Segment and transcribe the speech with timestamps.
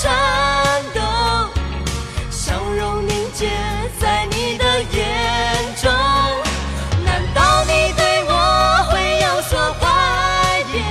[0.00, 1.00] 颤抖？
[2.30, 3.50] 笑容凝结
[3.98, 5.90] 在你的眼中。
[7.04, 8.30] 难道你对我
[8.88, 10.84] 会有所怀念？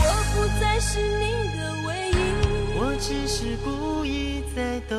[0.00, 0.04] 我
[0.34, 2.14] 不再是你的唯一。
[2.76, 4.96] 我只是故意在逗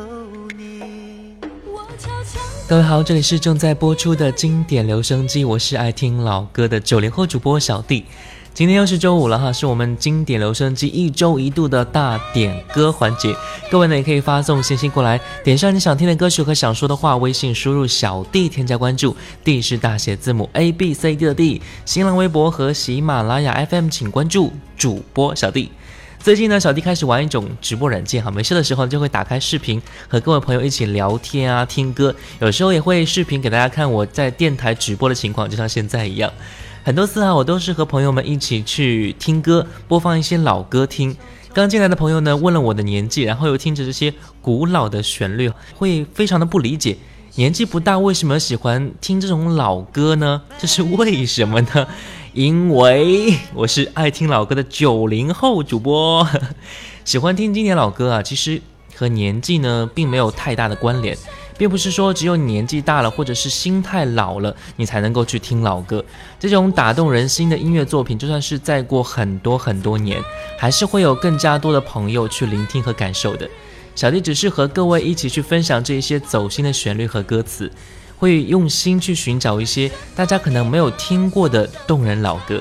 [0.58, 1.36] 你。
[1.66, 8.06] 我悄悄各位好，这里是正在播出的经典留声机，我是爱听老歌的九零后主播小弟。
[8.54, 13.34] 今天又是周五了哈，是我们经典留声机一周一度的大点歌环节。
[13.72, 21.62] 各位呢也可以发送信息过来，点上你想听的歌曲和想说的话，微信输入小弟添加关注，D 是大写字母 A B C D 的 D。
[21.86, 25.72] 新浪微博和喜马拉雅 FM 请关注主播小弟。
[26.20, 36.30] 最近呢，小弟开始玩一种直播软件哈，没事的时候就会打开视频和各位朋友一起聊天啊、听歌，有时候也会视频给大家看我在电台直播的情况，就像现在一样。
[36.84, 41.16] 很多次啊，我都是和朋友们一起去听歌，播放一些老歌听。
[41.54, 46.98] 刚进来的朋友呢，问了我的年纪，然后又听着这些古老的旋律，会非常的不理解。
[47.36, 50.42] 年纪不大，为什么喜欢听这种老歌呢？
[50.58, 51.88] 这是为什么呢？
[52.34, 56.28] 因为我是爱听老歌的九零后主播，
[57.06, 58.24] 喜欢听经典老歌啊。
[58.24, 58.60] 其实
[58.96, 61.16] 和年纪呢，并没有太大的关联。
[61.62, 66.04] 并不是说只有年纪大了，或者是心态老了，你才能够去听老歌。
[66.40, 70.20] 这种打动人心的音乐作品，就算是再过很多很多年，
[70.58, 73.48] 还是会有更加多的朋友去聆听和感受的。
[73.94, 77.72] 小弟只是和各位一起去分享这一些走心的旋律和歌词，
[78.18, 82.60] 会用心去寻找一些大家可能没有听过的动人老歌。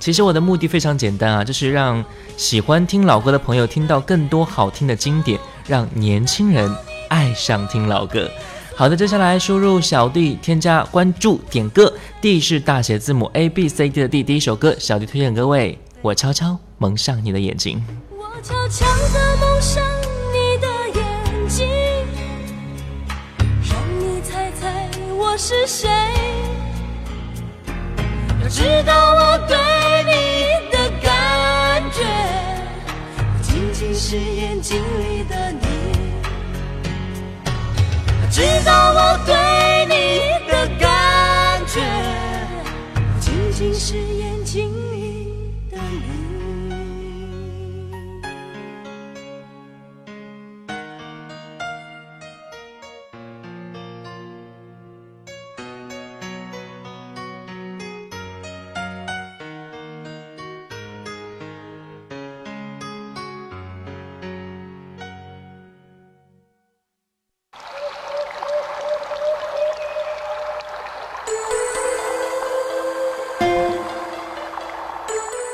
[0.00, 2.04] 其实我的目的非常简单啊，就是让
[2.36, 6.68] 喜欢听老歌的朋友听到更多好听的经典，让年轻人。
[7.10, 8.30] 爱上听老歌，
[8.76, 17.84] 好的，接下来输入小弟添加关注点歌，D 是大写字母 A B C D 的 D，第一首歌，小弟推荐各位，我悄悄蒙上你的眼睛。
[18.16, 19.82] 我悄悄的蒙上
[20.32, 20.68] 你的
[21.00, 21.66] 眼睛，
[23.68, 24.88] 让你猜猜
[25.18, 25.90] 我是谁。
[28.40, 29.56] 要知道我对
[30.06, 32.04] 你的感觉，
[33.18, 35.59] 不仅仅是眼睛里的你。
[38.30, 39.59] 知道我对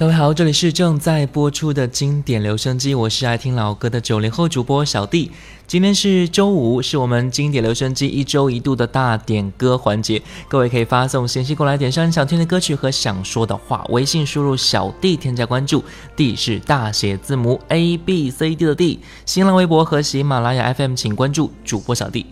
[0.00, 5.30] 各位好，这里是正在播出的经典留声机，我是爱听老歌的九零后主播小弟。
[5.66, 10.22] 今天是周五，是我们经典留声机一周一度的大点歌环节。
[10.48, 15.84] 各位可以发送信息过来，点上你想听的歌曲和想说的话，微信输入小弟添加关注
[16.16, 19.00] ，D 是大写字母 A B C D 的 D。
[19.26, 22.24] 新浪微博和喜马拉雅 FM 请关注主播小弟。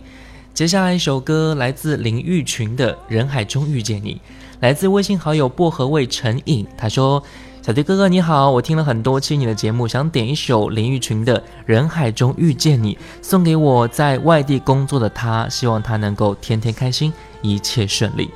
[0.55, 4.15] 接下来一首歌来自林玉群的《人海中遇见你》，
[4.59, 7.23] 来自微信好友薄荷味陈颖，他说。
[7.69, 17.13] 小迪哥哥你好，我听了很多期你的节目，想点一首林玉群的《人海中遇见你》，送给我在外地工作的他，希望他能够天天开心，
[17.43, 18.31] 一切顺利。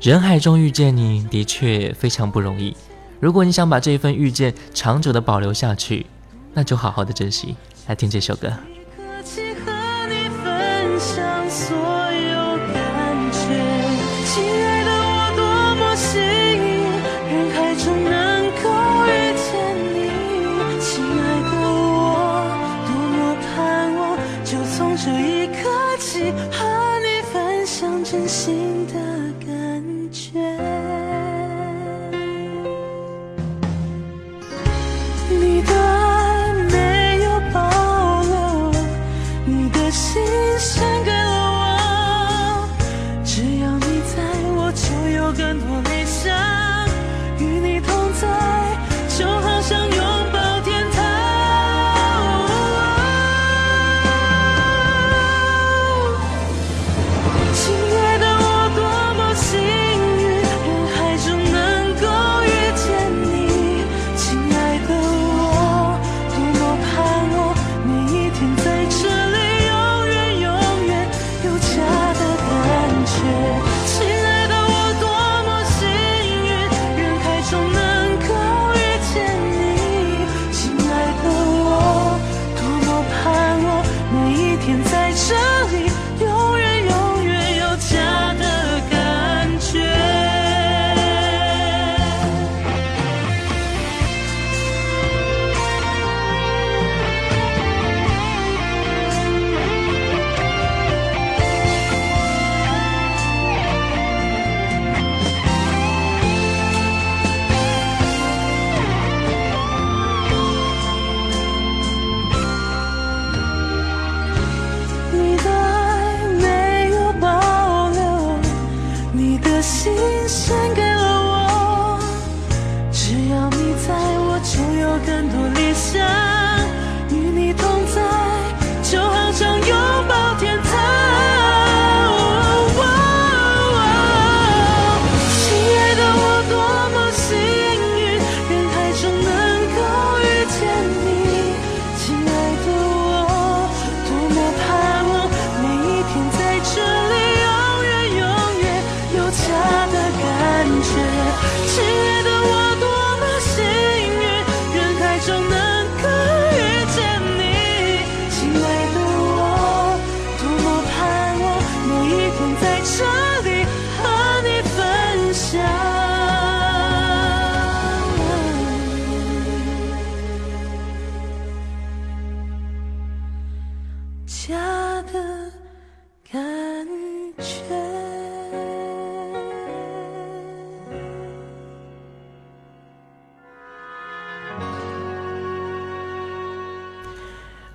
[0.00, 2.76] 人海中遇见你的确非常不容易，
[3.20, 6.06] 如果你想把这一份遇见长久的保留下去，
[6.52, 7.54] 那就好好的珍惜。
[7.86, 8.52] 来听这首歌。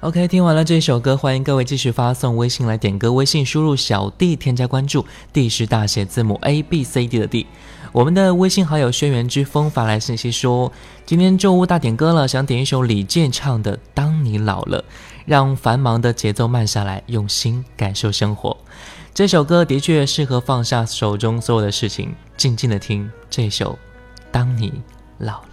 [0.04, 3.14] OK，听完了这首歌，欢迎各位继续发送微信来点歌。
[3.14, 7.48] 微信输入小 D 添加关注，D 是大写字母 A B C D 的 D。
[7.94, 10.70] 我们的微信好友轩辕之风发来信息说，
[11.06, 14.82] 今天周五大点歌了，想点一首李健唱的《当你老了》，
[15.26, 18.58] 让繁忙的节奏慢下来，用心感受生活。
[19.14, 23.72] 这首歌的确适合放下手中所有的事情，静静的听这首
[24.34, 24.70] 《当你》。
[25.20, 25.40] 老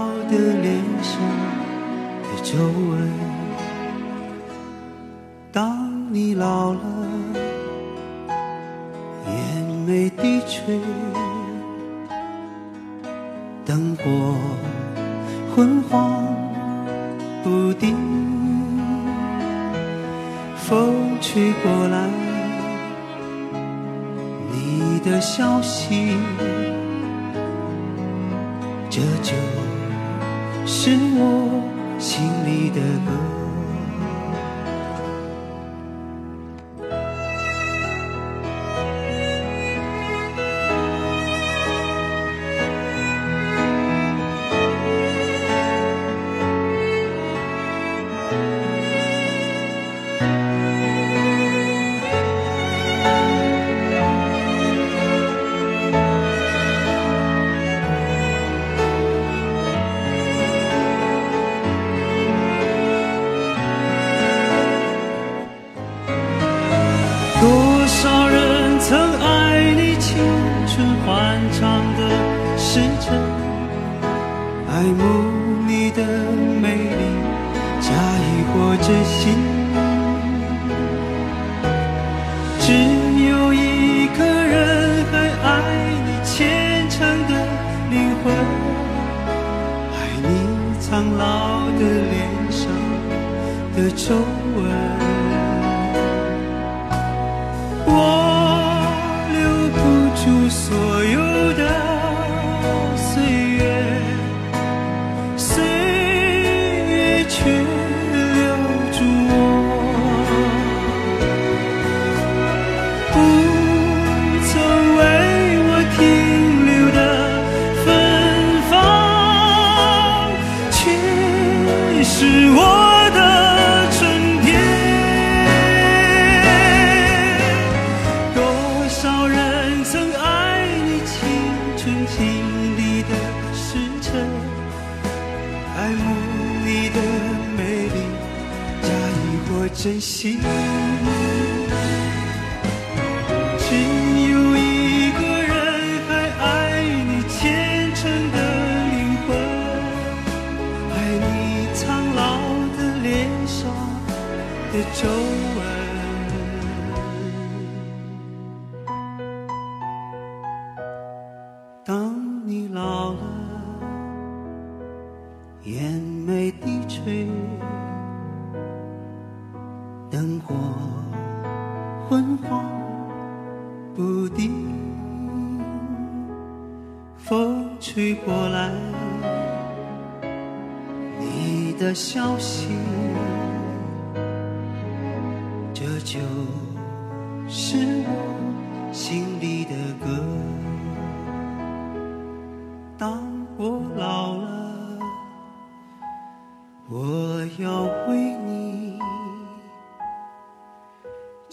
[2.57, 2.90] 的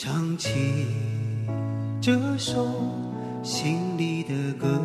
[0.01, 0.87] 唱起
[2.01, 2.69] 这首
[3.43, 4.81] 心里的歌，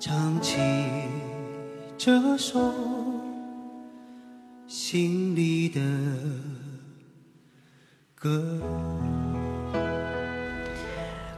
[0.00, 0.56] 唱起
[1.98, 2.72] 这首
[4.66, 5.82] 心里的
[8.14, 8.58] 歌。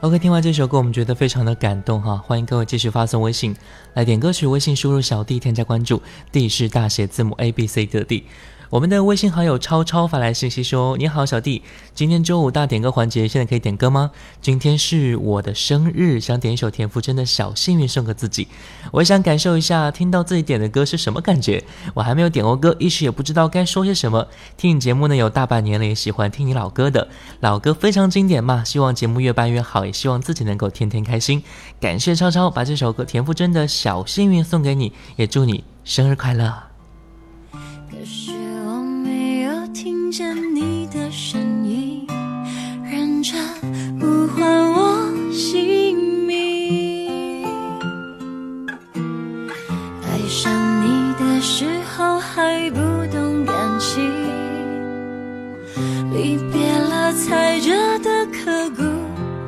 [0.02, 3.52] OK，听完这首歌，我们觉得非常的感动哈，欢迎各位继续发送微信
[3.94, 6.00] 来点歌曲，微信输入小弟添加关注
[6.30, 8.22] ，D 是大写字母 A B C 的 D。
[8.68, 11.62] 我们的微信好友超超发来信息说：“你好，小弟，
[11.94, 14.10] 今天周五大点歌环节，现在可以点歌吗？
[14.42, 18.48] 今天是我的生日，想点一首田馥甄的小幸运送给自己。
[18.90, 21.62] 我想感受一下听到自己点的歌是什么感觉。
[21.94, 24.26] 我还没有点过歌，一时也不知道该说些什么。
[24.56, 27.06] 听你节目呢有大半年了，也喜欢听你老歌的，
[27.38, 28.64] 老歌非常经典嘛。
[28.64, 31.40] 希望节目越办越好，也希望自己能够天天开心。
[31.80, 36.52] 感谢超超把这首歌田馥甄的小幸运送给你，也祝你生日快乐。”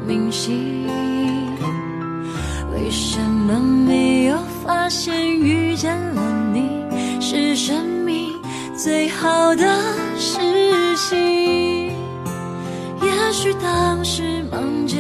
[0.09, 0.87] 明晰。
[2.73, 6.71] 为什么没有发现遇见了你
[7.21, 8.33] 是生命
[8.75, 9.67] 最好的
[10.17, 10.39] 事
[10.97, 11.93] 情？
[13.03, 14.97] 也许当时忙着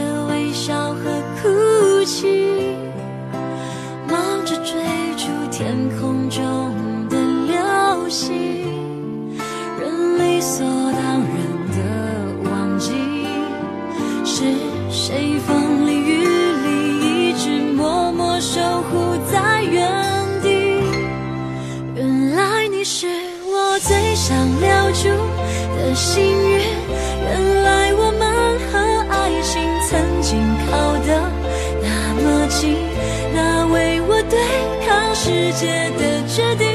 [36.38, 36.67] 界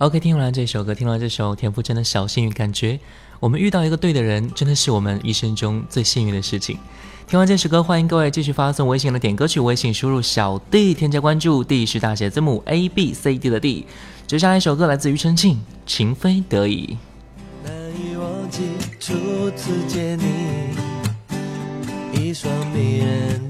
[0.00, 2.98] OK，听完这首歌，听完这首田馥甄的小幸运，感觉
[3.38, 6.78] 我们遇到一个对的人，真的是我们一生中最幸运的事情。
[7.26, 13.84] 听完这首歌，欢迎各位继续发送微信的点歌曲，微信输入小 D 添加关注，D 是大写字母 A B C D 的 D。
[14.26, 16.96] 接下来一首歌来自庾澄庆，《情非得已》。
[17.68, 18.62] 难以忘记
[18.98, 20.24] 初次见你，
[22.18, 23.49] 一双迷人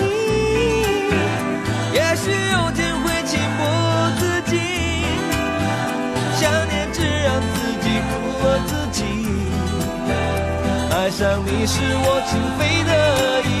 [11.11, 13.60] 爱上你是我情非得已。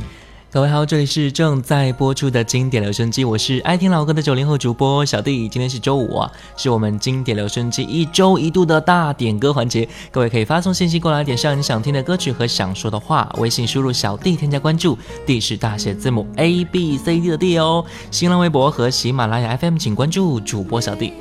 [0.53, 5.47] 各位好，这里是正在播出的经典留声机，我是爱听老歌的九零后主播小弟。
[5.47, 9.87] 今天是周五啊，是我们经典留声机一周一度的大点歌环节。
[10.11, 17.85] 各位可以发送信息过来，点上你想听的歌曲和想说的话，微信输入小弟添加关注，D 是大写字母 A B C D 的 D 哦。
[18.11, 21.13] 新浪微博和喜马拉雅 FM 请关注主播小弟。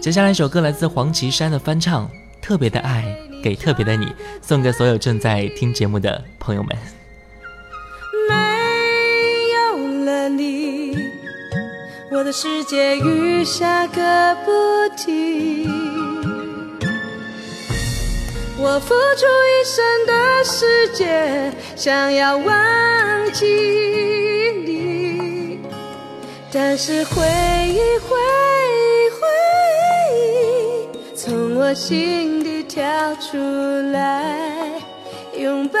[0.00, 2.06] 接下来一首歌来自黄绮珊的翻唱，
[2.40, 3.04] 《特别的爱
[3.42, 4.06] 给特别的你》，
[4.40, 7.01] 送给所有正在听节目的朋友们。
[12.14, 15.66] 我的世界雨下个不停。
[18.58, 23.46] 我付出一生的时间，想要忘记
[24.66, 25.60] 你，
[26.52, 27.22] 但是回
[27.68, 28.14] 忆回
[28.76, 29.26] 忆回
[30.12, 32.84] 忆，从我心底跳
[33.16, 33.38] 出
[33.90, 34.70] 来，
[35.34, 35.80] 拥抱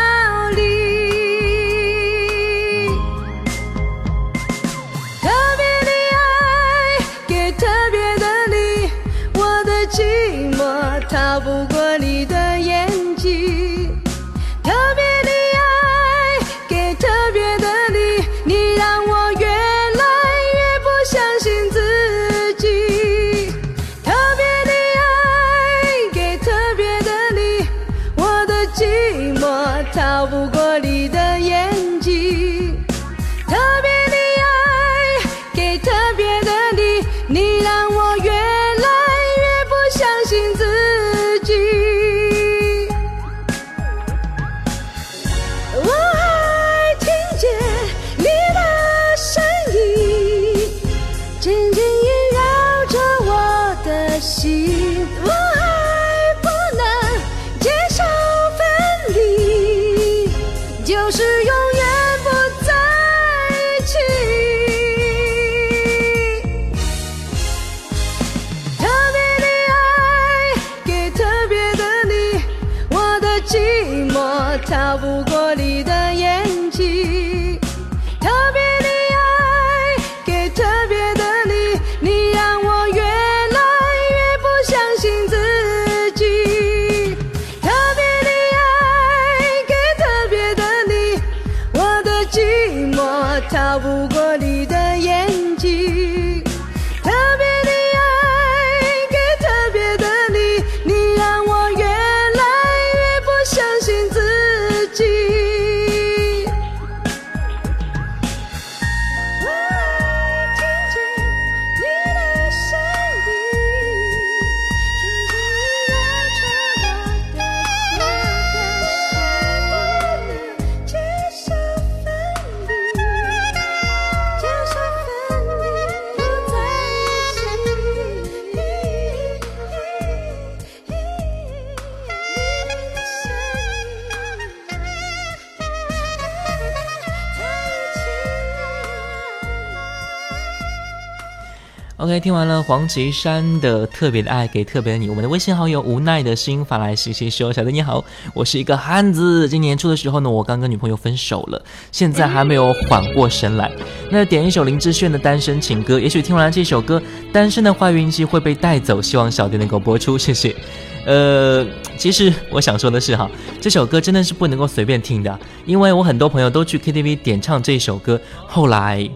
[142.01, 149.47] OK，听完了黄绮珊的《特别的爱给特别的你》，我们的微信好友无奈的心发来信息说：“小弟你好，我是一个汉子。
[149.47, 153.71] 今年初的时候呢，我刚跟女朋友分手了，现在还没有缓过神来。
[154.09, 156.99] 那点一首林志炫的《单身情歌》，也许听完了这首歌，
[157.31, 158.99] 单身的坏运气会被带走。
[158.99, 160.55] 希望小弟能够播出，谢谢。
[161.05, 161.63] 呃，
[161.99, 163.29] 其实我想说的是哈，
[163.61, 169.07] 这首歌真的是不能够随便听的，因为我很多朋友都去 KTV 点唱这首歌，后来。”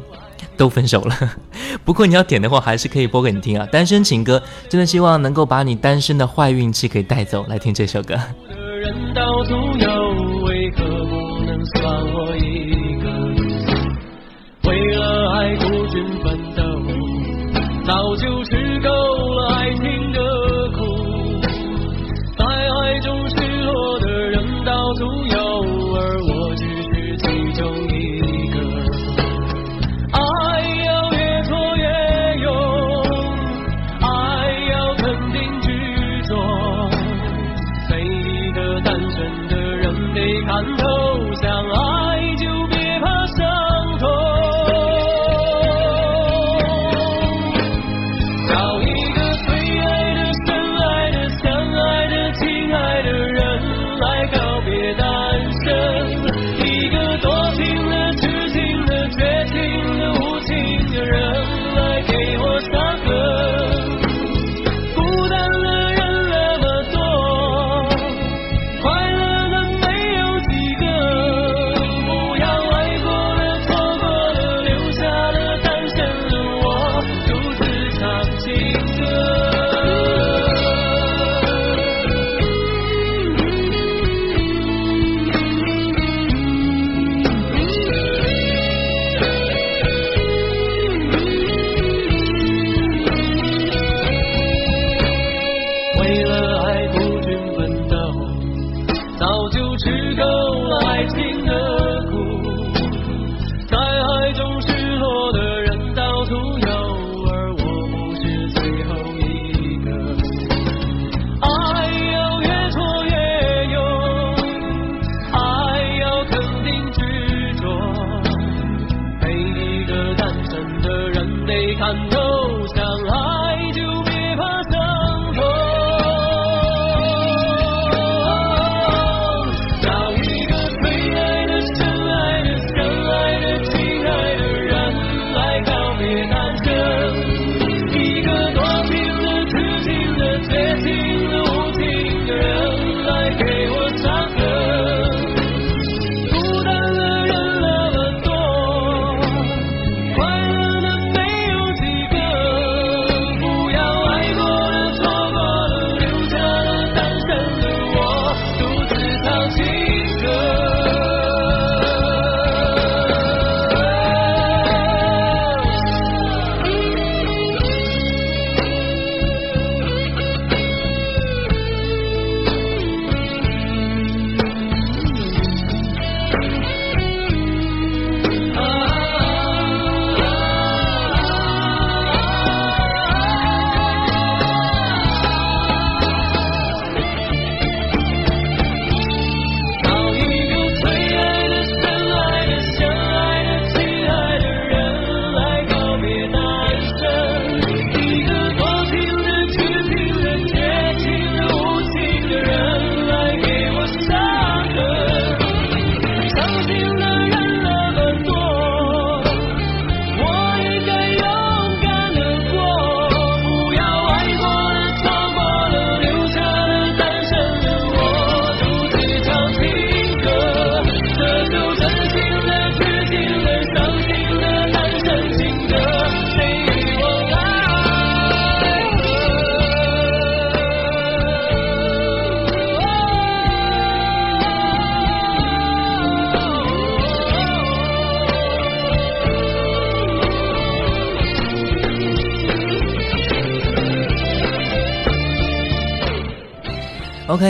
[0.57, 1.15] 都分手了，
[1.83, 3.67] 不过你要点的话，还是可以播给你听啊。
[3.71, 7.45] 单身情歌，真的希望能够把你单身的坏运气给带走。
[7.47, 8.15] 来听这首歌。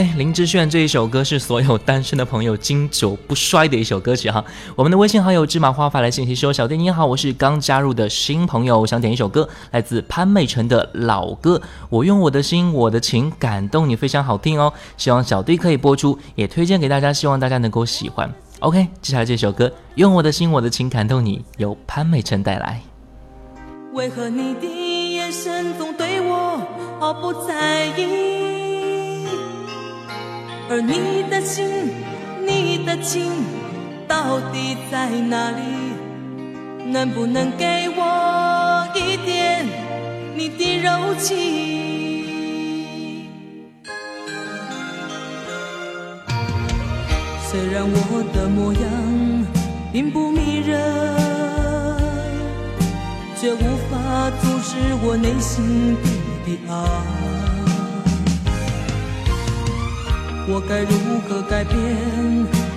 [0.03, 4.43] 林志炫这一首歌是所有单身的朋友经久不衰的一首歌曲哈。
[4.75, 11.61] 我们的微信好友芝麻花发来信息说：“小弟你好，我是刚加入的新朋友，我想点一首歌，来自潘美辰的老歌。
[11.89, 14.71] 我用我的心，我的情感动你，非常好听哦。
[14.97, 18.33] 希望小弟可以播出，也推荐给大家，希望大家能够喜欢。
[18.59, 22.81] OK，接下来这首歌，用我的心，我的情感动你，由潘美辰带来。
[23.93, 26.61] 为何你的眼神总对我
[26.99, 28.44] 毫不在意，
[30.67, 31.93] 而你的心，
[32.45, 33.31] 你的情
[34.07, 35.61] 到底在哪里？
[36.91, 39.65] 能不能给我一点
[40.35, 41.35] 你的柔情？
[47.47, 48.81] 虽然我的模样
[49.91, 50.79] 并不迷人，
[53.39, 55.95] 却无法阻止我内心
[56.45, 57.24] 底的爱。
[60.47, 61.75] 我该如何改变，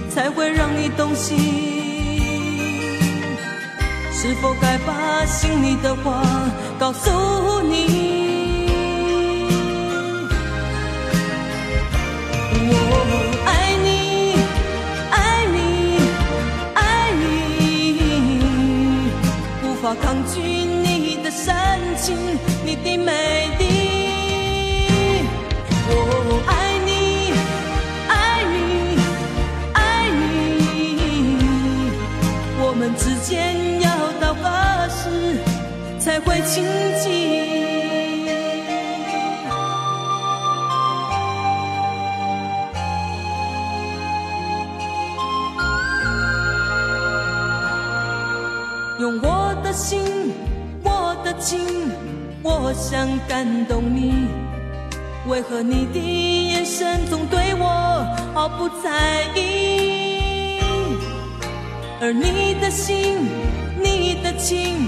[0.09, 1.37] 才会让你动心？
[4.11, 6.23] 是否该把心里的话
[6.79, 8.67] 告诉你？
[12.71, 12.73] 我
[13.47, 13.89] 爱你，
[15.11, 15.59] 爱你，
[16.75, 17.23] 爱你，
[19.63, 21.55] 无法抗拒你的深
[21.97, 22.17] 情，
[22.65, 23.78] 你的美丽。
[33.29, 35.37] 间要到何时
[35.99, 36.65] 才会清
[36.99, 37.07] 静？
[48.99, 50.01] 用我的心，
[50.83, 51.61] 我的情，
[52.43, 54.27] 我想感动你。
[55.29, 59.58] 为何你的眼神总对我毫不在意？
[62.01, 63.29] 而你的心，
[63.83, 64.87] 你的情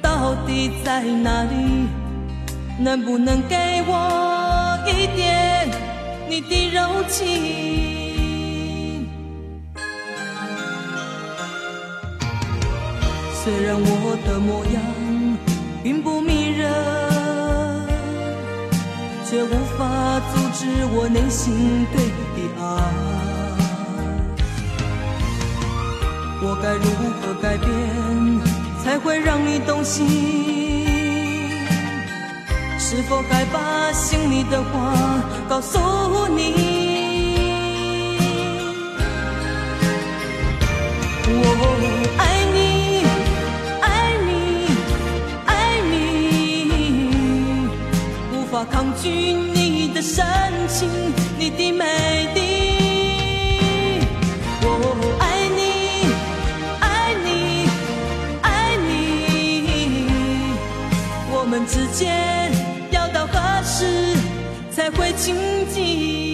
[0.00, 1.86] 到底在哪里？
[2.78, 5.68] 能不能给我一点
[6.28, 9.06] 你的柔情？
[13.44, 14.82] 虽然我的模样
[15.82, 16.72] 并不迷人，
[19.24, 23.15] 却无法阻止我内心对你的爱。
[26.48, 26.86] 我该如
[27.20, 27.66] 何改变，
[28.80, 30.06] 才会让你动心？
[32.78, 34.94] 是否该把心里的话
[35.48, 36.54] 告诉你？
[41.28, 41.34] 我
[42.16, 43.02] 爱你，
[43.82, 44.30] 爱你，
[45.46, 45.50] 爱
[45.90, 45.94] 你，
[48.32, 50.24] 无法抗拒你的深
[50.68, 50.88] 情，
[51.36, 52.28] 你的美
[61.66, 62.50] 之间
[62.90, 63.84] 要到何时
[64.70, 65.34] 才会亲
[65.68, 66.25] 近？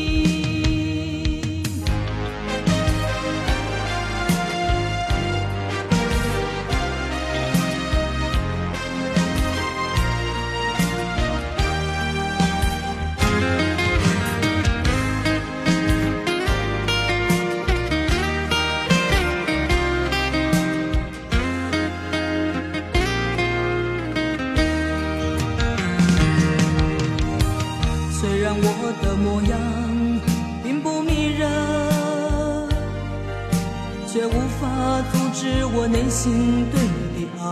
[35.92, 37.44] 内心对你的爱。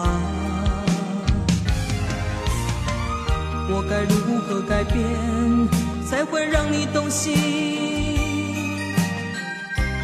[3.68, 4.97] 我该如何改变，
[6.09, 7.36] 才会让你动心？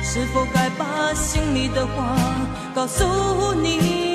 [0.05, 2.17] 是否该把心里的话
[2.75, 4.06] 告诉你？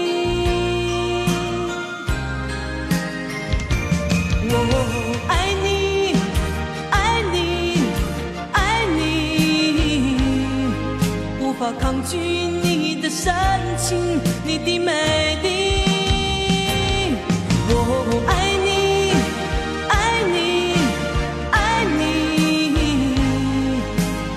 [14.45, 14.91] 你的美
[15.41, 15.47] 丽。
[17.73, 17.75] 我
[18.27, 18.29] 爱
[18.65, 18.69] 你，
[19.89, 19.93] 爱
[20.31, 20.37] 你，
[21.51, 21.99] 爱你，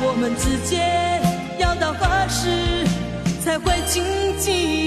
[0.02, 0.72] 我们之间
[1.58, 2.86] 要到何时
[3.44, 4.02] 才会亲
[4.38, 4.83] 近？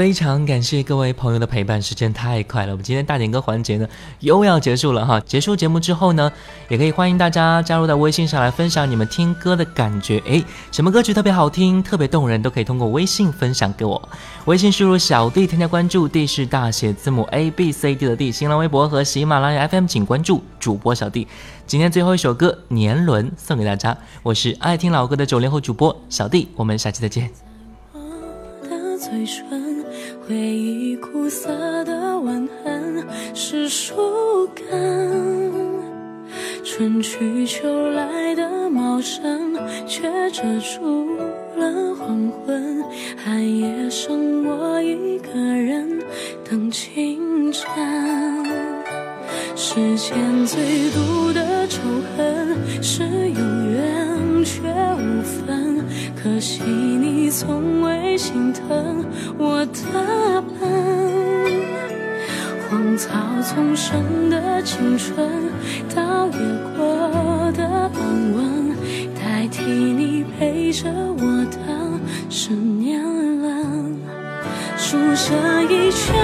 [0.00, 3.86] 非常感谢各位朋友的陪伴，时间太快了，我们今天大点歌环节呢
[4.20, 5.20] 又要结束了哈。
[5.20, 6.32] 结束节目之后呢，
[6.70, 10.42] 也可以欢迎大家加入到微信上来分享你们听歌的感觉，诶，
[10.72, 14.08] 什么歌曲特别好听、特别动人，都可以通过微信分享给我。
[14.46, 21.28] 微信输入小弟添加关注，D 是大写字母 A B C D 的 D，新浪微博和喜马拉雅 FM 请关注主播小弟。
[21.66, 27.30] 今天最后一首歌《年轮》送给大家，我是爱听老歌的九零后主播小弟，我们下期再见。
[27.92, 28.00] 我
[28.66, 29.69] 的嘴唇，
[30.30, 31.48] 回忆苦涩
[31.84, 33.04] 的吻痕
[33.34, 34.64] 是树根，
[36.62, 39.54] 春去秋来的茂茂盛，
[39.86, 41.16] 却遮住
[41.56, 42.84] 了黄昏。
[43.16, 45.98] 寒夜剩我一个人
[46.44, 47.64] 等清晨。
[49.56, 51.78] 世间最毒的仇
[52.16, 53.38] 恨是有
[53.70, 54.60] 缘却
[54.98, 55.84] 无分，
[56.20, 59.04] 可惜你从未心疼
[59.38, 60.68] 我的笨。
[62.68, 63.08] 荒草
[63.40, 65.28] 丛生的青春，
[65.94, 66.38] 倒也
[66.76, 68.74] 过的安稳，
[69.14, 71.56] 代替你陪着我的
[72.28, 73.00] 是年
[73.40, 73.96] 轮。
[74.76, 76.16] 数着一圈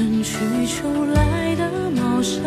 [0.00, 2.42] 春去秋来的茂盛，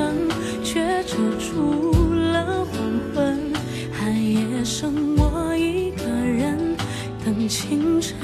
[0.64, 2.82] 却遮住了黄
[3.14, 3.38] 昏。
[3.92, 6.76] 寒夜剩我一个人
[7.24, 8.18] 等清晨。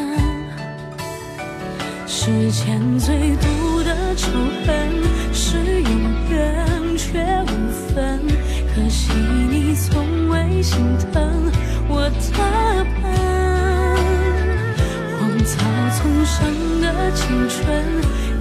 [2.08, 4.32] 世间最毒的仇
[4.66, 4.90] 恨
[5.32, 5.92] 是有
[6.32, 8.20] 缘却无分，
[8.74, 10.76] 可惜你从未心
[11.14, 11.22] 疼
[11.88, 13.04] 我的笨。
[15.20, 15.54] 荒草
[16.00, 17.68] 丛生的青春，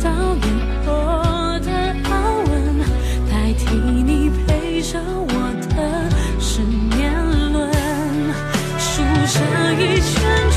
[0.02, 0.42] 倒也
[0.84, 1.70] 过的
[2.04, 2.10] 安
[2.50, 2.52] 稳，
[3.30, 5.32] 代替你陪着我
[5.74, 5.76] 的
[6.40, 7.12] 是年
[7.52, 7.56] 轮。
[8.78, 9.36] 数着
[9.74, 10.47] 一圈